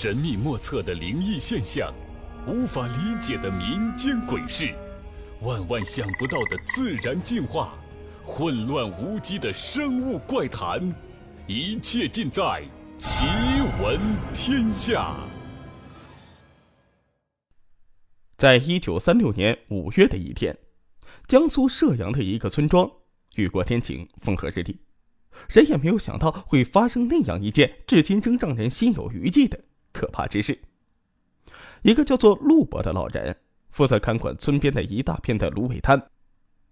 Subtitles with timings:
[0.00, 1.92] 神秘莫测的灵异现象，
[2.46, 4.72] 无法理解的民间鬼事，
[5.42, 7.76] 万万想不到的自然进化，
[8.22, 10.94] 混乱无稽的生物怪谈，
[11.48, 12.42] 一切尽在
[12.96, 13.26] 《奇
[13.82, 13.98] 闻
[14.32, 15.16] 天下》。
[18.36, 20.56] 在一九三六年五月的一天，
[21.26, 22.88] 江苏射阳的一个村庄，
[23.34, 24.78] 雨过天晴，风和日丽，
[25.48, 29.58] 谁也没有想到会发生那样一件至今仍让人心有余悸的。
[29.98, 30.56] 可怕之事。
[31.82, 33.36] 一个叫做陆伯的老人
[33.70, 36.10] 负责看管村边的一大片的芦苇滩。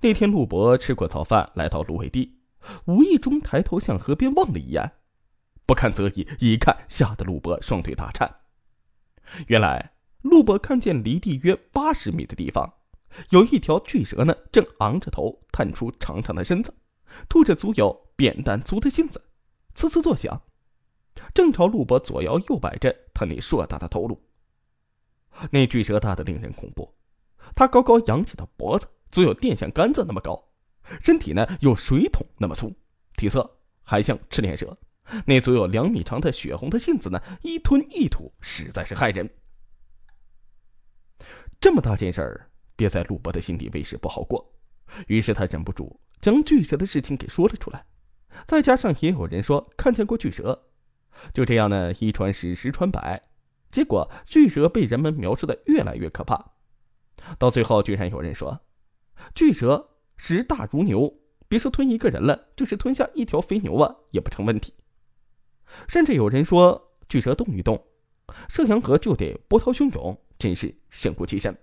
[0.00, 2.38] 那天，陆伯吃过早饭，来到芦苇地，
[2.86, 4.92] 无意中抬头向河边望了一眼，
[5.66, 8.36] 不看则已，一看吓得陆伯双腿打颤。
[9.48, 9.92] 原来，
[10.22, 12.72] 陆伯看见离地约八十米的地方，
[13.28, 16.72] 有一条巨蛇呢，正昂着头，探出长长的身子，
[17.28, 19.22] 吐着足有扁担粗的信子，
[19.74, 20.40] 呲呲作响。
[21.34, 24.20] 正朝陆伯左摇右摆着他那硕大的头颅。
[25.50, 26.92] 那巨蛇大的令人恐怖，
[27.54, 30.42] 它高高扬起的脖子足有电线杆子那么高，
[31.00, 32.74] 身体呢有水桶那么粗，
[33.16, 34.76] 体色还像赤练蛇。
[35.26, 39.28] 那足有两米长的血红的信子呢，一吞一吐，实在是害人。
[41.60, 44.52] 这么大件事儿，憋在陆伯的心里为时不好过，
[45.08, 47.84] 于是他忍不住将巨蛇的事情给说了出来。
[48.46, 50.69] 再加上也有人说看见过巨蛇。
[51.32, 53.22] 就这样呢，一传十，十传百，
[53.70, 56.52] 结果巨蛇被人们描述的越来越可怕。
[57.38, 58.60] 到最后，居然有人说，
[59.34, 61.14] 巨蛇食大如牛，
[61.48, 64.72] 别说吞一个人了，就是吞下一条肥牛啊，也不成问题。
[65.86, 67.84] 甚至有人说，巨蛇动一动，
[68.48, 71.56] 射阳河就得波涛汹涌，真是神乎其神。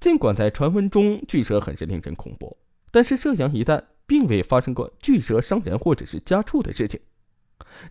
[0.00, 2.56] 尽管在传闻中，巨蛇很是令人恐怖，
[2.90, 7.00] 但是射阳一带并未发生过巨蛇伤人或者是家畜的事情。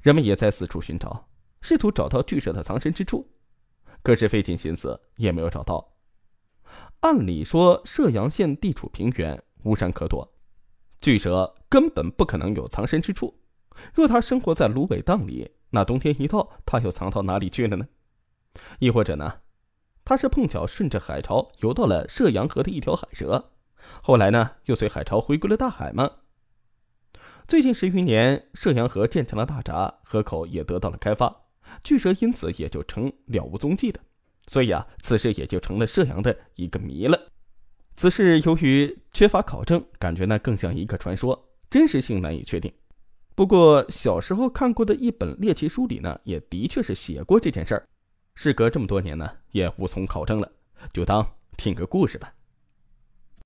[0.02, 1.28] 人们也在四处寻找，
[1.62, 3.30] 试图找到巨蛇的藏身之处，
[4.04, 5.94] 可是费尽心思也没有找到。
[7.02, 10.34] 按理说，射阳县地处平原，无山可躲，
[11.00, 13.40] 巨蛇根本不可能有藏身之处。
[13.94, 17.88] 若它生活在芦苇荡里，那冬天一到，它又藏到哪里去了呢？
[18.80, 19.42] 亦或者呢，
[20.04, 23.52] 它是碰巧顺着海潮游到了射阳河的一条海蛇，
[24.02, 26.10] 后来呢，又随海潮回归了大海吗？
[27.48, 31.44] 最近十余年，射阳河建成了大闸，河口也得到了开发，
[31.84, 34.00] 巨蛇因此也就成了无踪迹的。
[34.48, 37.32] 所以啊，此事也就成了射阳的一个谜了。
[37.96, 42.74] 此事由于缺乏考证，感觉呢更像一个传说，真实性难以确定。
[43.36, 47.88] 不过小时候看过的一本猎奇书里呢，也的确是写过这件事儿。
[48.34, 50.52] 事隔这么多年呢，也无从考证了，
[50.92, 51.24] 就当
[51.58, 52.34] 听个故事吧。